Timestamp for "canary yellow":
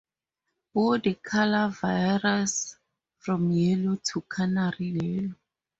4.21-5.35